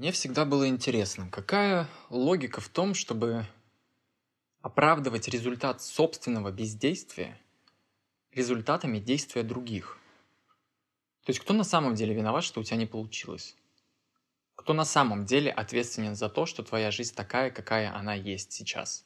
Мне 0.00 0.12
всегда 0.12 0.46
было 0.46 0.66
интересно, 0.66 1.28
какая 1.30 1.86
логика 2.08 2.62
в 2.62 2.70
том, 2.70 2.94
чтобы 2.94 3.44
оправдывать 4.62 5.28
результат 5.28 5.82
собственного 5.82 6.50
бездействия 6.50 7.38
результатами 8.32 8.98
действия 8.98 9.42
других. 9.42 9.98
То 11.26 11.32
есть 11.32 11.40
кто 11.40 11.52
на 11.52 11.64
самом 11.64 11.96
деле 11.96 12.14
виноват, 12.14 12.44
что 12.44 12.60
у 12.60 12.64
тебя 12.64 12.78
не 12.78 12.86
получилось? 12.86 13.54
Кто 14.54 14.72
на 14.72 14.86
самом 14.86 15.26
деле 15.26 15.50
ответственен 15.50 16.14
за 16.14 16.30
то, 16.30 16.46
что 16.46 16.62
твоя 16.62 16.90
жизнь 16.90 17.14
такая, 17.14 17.50
какая 17.50 17.94
она 17.94 18.14
есть 18.14 18.52
сейчас? 18.52 19.04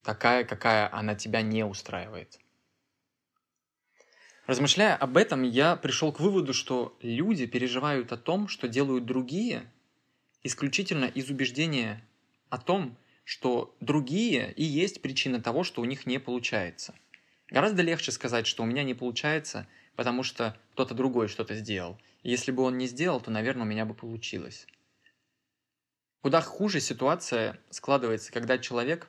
Такая, 0.00 0.46
какая 0.46 0.90
она 0.90 1.14
тебя 1.14 1.42
не 1.42 1.62
устраивает. 1.62 2.40
Размышляя 4.46 4.94
об 4.94 5.16
этом, 5.16 5.42
я 5.42 5.74
пришел 5.74 6.12
к 6.12 6.20
выводу, 6.20 6.54
что 6.54 6.96
люди 7.02 7.46
переживают 7.46 8.12
о 8.12 8.16
том, 8.16 8.46
что 8.46 8.68
делают 8.68 9.04
другие, 9.04 9.70
исключительно 10.44 11.06
из 11.06 11.30
убеждения 11.30 12.04
о 12.48 12.58
том, 12.58 12.96
что 13.24 13.74
другие 13.80 14.52
и 14.52 14.62
есть 14.62 15.02
причина 15.02 15.42
того, 15.42 15.64
что 15.64 15.82
у 15.82 15.84
них 15.84 16.06
не 16.06 16.20
получается. 16.20 16.94
Гораздо 17.50 17.82
легче 17.82 18.12
сказать, 18.12 18.46
что 18.46 18.62
у 18.62 18.66
меня 18.66 18.84
не 18.84 18.94
получается, 18.94 19.66
потому 19.96 20.22
что 20.22 20.56
кто-то 20.72 20.94
другой 20.94 21.26
что-то 21.26 21.56
сделал. 21.56 21.98
Если 22.22 22.52
бы 22.52 22.62
он 22.62 22.78
не 22.78 22.86
сделал, 22.86 23.20
то, 23.20 23.32
наверное, 23.32 23.64
у 23.64 23.68
меня 23.68 23.84
бы 23.84 23.94
получилось. 23.94 24.68
Куда 26.22 26.40
хуже 26.40 26.80
ситуация 26.80 27.58
складывается, 27.70 28.32
когда 28.32 28.58
человек 28.58 29.08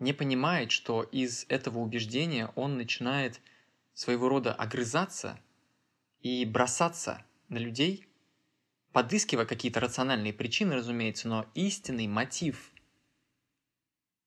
не 0.00 0.12
понимает, 0.12 0.72
что 0.72 1.04
из 1.04 1.46
этого 1.48 1.78
убеждения 1.78 2.50
он 2.56 2.76
начинает 2.76 3.40
своего 3.98 4.28
рода 4.28 4.54
огрызаться 4.54 5.40
и 6.20 6.44
бросаться 6.44 7.26
на 7.48 7.58
людей, 7.58 8.06
подыскивая 8.92 9.44
какие-то 9.44 9.80
рациональные 9.80 10.32
причины, 10.32 10.76
разумеется, 10.76 11.26
но 11.26 11.50
истинный 11.54 12.06
мотив 12.06 12.70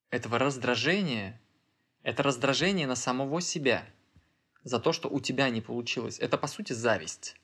этого 0.10 0.40
раздражения– 0.40 1.40
это 2.04 2.22
раздражение 2.22 2.86
на 2.86 2.96
самого 2.96 3.40
себя 3.40 3.86
за 4.66 4.78
то, 4.78 4.92
что 4.92 5.08
у 5.08 5.22
тебя 5.22 5.50
не 5.50 5.62
получилось. 5.62 6.20
Это, 6.20 6.38
по 6.38 6.48
сути, 6.48 6.74
зависть. 6.74 7.38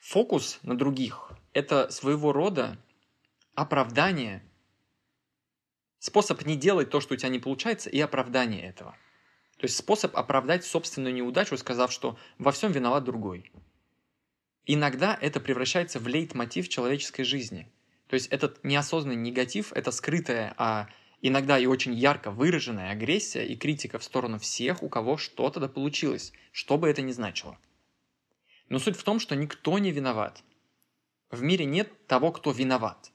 Фокус 0.00 0.58
на 0.62 0.76
других– 0.76 1.30
это 1.52 1.88
своего 1.92 2.32
рода 2.32 2.76
оправдание, 3.54 4.42
способ 6.00 6.44
не 6.44 6.56
делать 6.56 6.90
то, 6.90 7.00
что 7.00 7.14
у 7.14 7.16
тебя 7.16 7.28
не 7.28 7.38
получается, 7.38 7.90
и 7.90 8.00
оправдание 8.00 8.68
этого– 8.68 8.96
то 9.64 9.66
есть 9.66 9.78
способ 9.78 10.14
оправдать 10.14 10.62
собственную 10.62 11.14
неудачу, 11.14 11.56
сказав, 11.56 11.90
что 11.90 12.18
во 12.36 12.52
всем 12.52 12.70
виноват 12.70 13.02
другой. 13.02 13.50
Иногда 14.66 15.16
это 15.18 15.40
превращается 15.40 15.98
в 15.98 16.06
лейтмотив 16.06 16.68
человеческой 16.68 17.24
жизни. 17.24 17.72
То 18.06 18.12
есть 18.12 18.26
этот 18.26 18.62
неосознанный 18.62 19.16
негатив, 19.16 19.72
это 19.72 19.90
скрытая, 19.90 20.54
а 20.58 20.90
иногда 21.22 21.58
и 21.58 21.64
очень 21.64 21.94
ярко 21.94 22.30
выраженная 22.30 22.90
агрессия 22.90 23.46
и 23.46 23.56
критика 23.56 23.98
в 23.98 24.04
сторону 24.04 24.38
всех, 24.38 24.82
у 24.82 24.90
кого 24.90 25.16
что-то 25.16 25.60
да 25.60 25.68
получилось, 25.68 26.34
что 26.52 26.76
бы 26.76 26.86
это 26.86 27.00
ни 27.00 27.12
значило. 27.12 27.58
Но 28.68 28.78
суть 28.78 28.98
в 28.98 29.02
том, 29.02 29.18
что 29.18 29.34
никто 29.34 29.78
не 29.78 29.92
виноват. 29.92 30.42
В 31.30 31.40
мире 31.40 31.64
нет 31.64 32.06
того, 32.06 32.32
кто 32.32 32.52
виноват. 32.52 33.12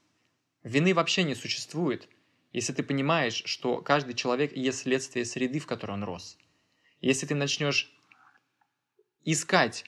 Вины 0.64 0.96
вообще 0.96 1.22
не 1.22 1.36
существует– 1.36 2.10
если 2.52 2.74
ты 2.74 2.84
понимаешь, 2.84 3.44
что 3.46 3.82
каждый 3.82 4.16
человек 4.16 4.56
есть 4.56 4.80
следствие 4.80 5.26
среды, 5.26 5.60
в 5.60 5.68
которой 5.68 5.92
он 5.92 6.04
рос. 6.04 6.38
Если 7.02 7.26
ты 7.26 7.36
начнешь 7.36 7.94
искать 9.24 9.86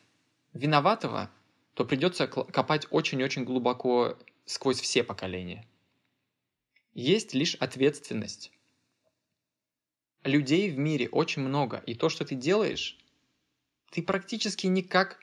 виноватого, 0.53 1.31
то 1.73 1.85
придется 1.85 2.27
копать 2.27 2.85
очень-очень 2.91 3.43
глубоко 3.43 4.17
сквозь 4.45 4.79
все 4.79 5.03
поколения. 5.03 5.67
Есть 6.93 7.33
лишь 7.33 7.55
ответственность. 7.55 8.51
Людей 10.23 10.69
в 10.69 10.77
мире 10.77 11.09
очень 11.09 11.41
много, 11.41 11.81
и 11.87 11.95
то, 11.95 12.09
что 12.09 12.25
ты 12.25 12.35
делаешь, 12.35 12.97
ты 13.91 14.03
практически 14.03 14.67
никак 14.67 15.19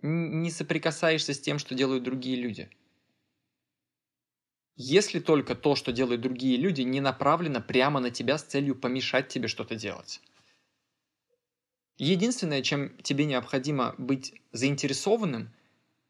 не 0.00 0.50
соприкасаешься 0.50 1.34
с 1.34 1.40
тем, 1.40 1.58
что 1.58 1.74
делают 1.74 2.04
другие 2.04 2.36
люди– 2.36 2.70
если 4.80 5.18
только 5.18 5.56
то, 5.56 5.74
что 5.74 5.90
делают 5.90 6.20
другие 6.20 6.56
люди, 6.56 6.82
не 6.82 7.00
направлено 7.00 7.60
прямо 7.60 7.98
на 7.98 8.12
тебя 8.12 8.38
с 8.38 8.44
целью 8.44 8.76
помешать 8.76 9.26
тебе 9.26 9.48
что-то 9.48 9.74
делать. 9.74 10.20
Единственное, 11.96 12.62
чем 12.62 12.96
тебе 12.98 13.24
необходимо 13.24 13.96
быть 13.98 14.40
заинтересованным, 14.52 15.52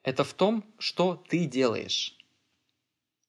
это 0.03 0.23
в 0.23 0.35
том, 0.35 0.67
что 0.79 1.17
ты 1.31 1.47
делаешь. 1.47 2.15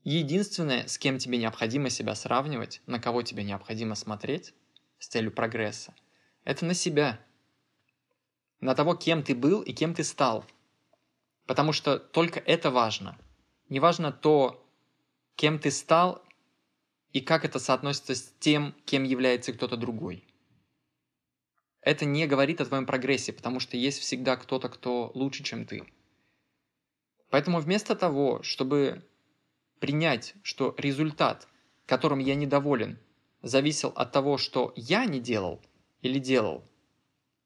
Единственное, 0.03 0.85
с 0.87 0.97
кем 0.97 1.19
тебе 1.19 1.37
необходимо 1.37 1.89
себя 1.89 2.15
сравнивать, 2.15 2.81
на 2.85 2.99
кого 2.99 3.21
тебе 3.21 3.43
необходимо 3.43 3.95
смотреть 3.95 4.53
с 4.99 5.07
целью 5.07 5.31
прогресса, 5.31 5.95
это 6.43 6.65
на 6.65 6.73
себя. 6.73 7.17
На 8.59 8.75
того, 8.75 8.93
кем 8.93 9.23
ты 9.23 9.35
был 9.35 9.61
и 9.61 9.71
кем 9.71 9.93
ты 9.93 10.03
стал. 10.03 10.43
Потому 11.45 11.71
что 11.71 11.97
только 11.97 12.41
это 12.41 12.71
важно. 12.71 13.17
Не 13.69 13.79
важно 13.79 14.11
то, 14.11 14.68
кем 15.39 15.57
ты 15.57 15.71
стал 15.71 16.21
и 17.13 17.21
как 17.21 17.45
это 17.45 17.59
соотносится 17.59 18.13
с 18.13 18.33
тем, 18.39 18.75
кем 18.83 19.05
является 19.05 19.53
кто-то 19.53 19.77
другой. 19.77 20.25
Это 21.79 22.03
не 22.03 22.27
говорит 22.27 22.59
о 22.59 22.65
твоем 22.65 22.85
прогрессе, 22.85 23.31
потому 23.31 23.61
что 23.61 23.77
есть 23.77 23.99
всегда 23.99 24.35
кто-то, 24.35 24.67
кто 24.67 25.11
лучше, 25.15 25.43
чем 25.43 25.65
ты. 25.65 25.85
Поэтому 27.29 27.61
вместо 27.61 27.95
того, 27.95 28.43
чтобы 28.43 29.07
принять, 29.79 30.33
что 30.43 30.75
результат, 30.77 31.47
которым 31.85 32.19
я 32.19 32.35
недоволен, 32.35 32.99
зависел 33.41 33.93
от 33.95 34.11
того, 34.11 34.37
что 34.37 34.73
я 34.75 35.05
не 35.05 35.21
делал 35.21 35.61
или 36.01 36.19
делал 36.19 36.65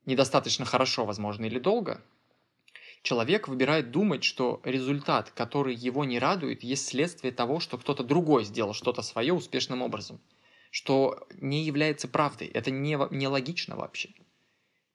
недостаточно 0.08 0.66
хорошо, 0.66 1.06
возможно, 1.06 1.46
или 1.46 1.60
долго– 1.60 2.04
Человек 3.04 3.50
выбирает 3.50 3.92
думать, 3.92 4.24
что 4.24 4.62
результат, 4.64 5.30
который 5.32 5.76
его 5.76 6.06
не 6.06 6.20
радует, 6.20 6.64
есть 6.64 6.88
следствие 6.88 7.34
того, 7.34 7.60
что 7.60 7.78
кто-то 7.78 8.02
другой 8.02 8.46
сделал 8.46 8.74
что-то 8.74 9.02
свое 9.02 9.34
успешным 9.34 9.82
образом, 9.82 10.22
что 10.72 11.28
не 11.42 11.64
является 11.64 12.08
правдой. 12.08 12.48
Это 12.48 12.72
не, 12.72 12.98
не 13.14 13.28
логично 13.28 13.76
вообще. 13.76 14.10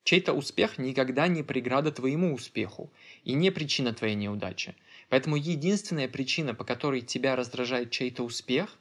Чей-то 0.05 0.33
успех 0.33 0.79
никогда 0.79 1.29
не 1.29 1.43
преграда 1.43 1.93
твоему 1.93 2.33
успеху 2.33 2.91
и 3.25 3.35
не 3.35 3.51
причина 3.51 3.93
твоей 3.93 4.15
неудачи. 4.15 4.75
Поэтому 5.11 5.37
единственная 5.37 6.09
причина, 6.09 6.55
по 6.55 6.65
которой 6.65 7.03
тебя 7.03 7.37
раздражает 7.37 7.91
чей-то 7.91 8.23
успех, 8.23 8.79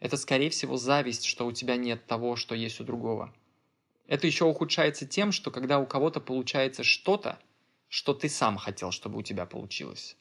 это, 0.00 0.16
скорее 0.16 0.50
всего, 0.50 0.76
зависть, 0.76 1.26
что 1.26 1.46
у 1.46 1.52
тебя 1.52 1.76
нет 1.76 2.08
того, 2.08 2.34
что 2.34 2.56
есть 2.56 2.80
у 2.80 2.84
другого. 2.84 3.32
Это 4.08 4.26
еще 4.26 4.46
ухудшается 4.46 5.06
тем, 5.06 5.30
что 5.30 5.52
когда 5.52 5.78
у 5.78 5.86
кого-то 5.86 6.18
получается 6.18 6.82
что-то, 6.82 7.38
что 7.94 8.12
ты 8.12 8.28
сам 8.28 8.56
хотел, 8.56 8.90
чтобы 8.90 9.20
у 9.20 9.22
тебя 9.22 9.46
получилось. 9.46 10.16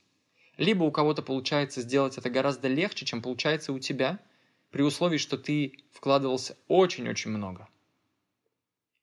Либо 0.58 0.84
у 0.84 0.92
кого-то 0.92 1.24
получается 1.24 1.82
сделать 1.82 2.20
это 2.20 2.30
гораздо 2.30 2.68
легче, 2.68 3.04
чем 3.04 3.20
получается 3.20 3.74
у 3.74 3.80
тебя, 3.80 4.20
при 4.70 4.84
условии, 4.84 5.18
что 5.18 5.40
ты 5.40 5.80
вкладывался 5.92 6.56
очень-очень 6.68 7.32
много. 7.32 7.68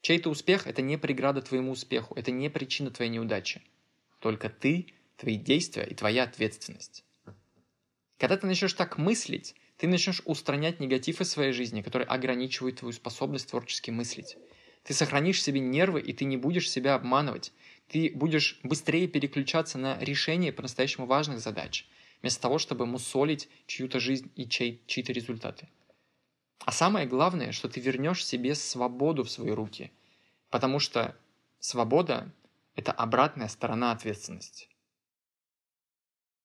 Чей-то 0.03 0.31
успех– 0.31 0.67
это 0.69 0.83
не 0.83 0.97
преграда 0.99 1.43
твоему 1.43 1.73
успеху, 1.73 2.15
это 2.15 2.31
не 2.31 2.49
причина 2.49 2.93
твоей 2.93 3.11
неудачи. 3.11 3.61
Только 4.21 4.49
ты, 4.49 4.95
твои 5.17 5.35
действия 5.35 5.83
и 5.83 5.95
твоя 5.97 6.23
ответственность. 6.23 7.05
Когда 8.19 8.37
ты 8.37 8.47
начнешь 8.47 8.75
так 8.75 8.99
мыслить, 8.99 9.57
ты 9.79 9.89
начнешь 9.89 10.23
устранять 10.27 10.79
негатив 10.79 11.21
из 11.21 11.29
своей 11.29 11.51
жизни, 11.51 11.83
который 11.83 12.07
ограничивает 12.07 12.77
твою 12.77 12.93
способность 12.93 13.51
творчески 13.51 13.91
мыслить. 13.91 14.37
Ты 14.83 14.95
сохранишь 14.95 15.43
себе 15.43 15.61
нервы, 15.61 16.01
и 16.01 16.13
ты 16.13 16.25
не 16.25 16.37
будешь 16.37 16.71
себя 16.71 16.95
обманывать 16.95 17.53
ты 17.91 18.13
будешь 18.15 18.61
быстрее 18.63 19.09
переключаться 19.09 19.77
на 19.77 19.99
решение 19.99 20.53
по-настоящему 20.53 21.07
важных 21.07 21.41
задач, 21.41 21.89
вместо 22.21 22.41
того, 22.41 22.59
чтобы 22.59 22.87
мусолить 22.87 23.49
чью-то 23.67 23.99
жизнь 23.99 24.31
и 24.37 24.49
чей, 24.49 24.81
чьи-то 24.87 25.13
результаты. 25.13 25.69
А 26.61 26.71
самое 26.71 27.07
главное, 27.07 27.51
что 27.51 27.69
ты 27.69 27.81
вернешь 27.81 28.25
себе 28.25 28.55
свободу 28.55 29.25
в 29.25 29.31
свои 29.31 29.51
руки, 29.51 29.91
потому 30.51 30.79
что 30.79 31.17
свобода– 31.59 32.33
это 32.77 32.93
обратная 32.93 33.49
сторона 33.49 33.91
ответственности. 33.91 34.69